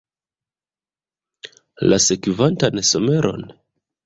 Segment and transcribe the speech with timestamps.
[1.93, 3.47] La sekvantan someron?